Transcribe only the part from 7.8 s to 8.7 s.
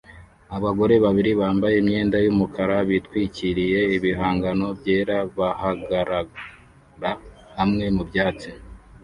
mubyatsi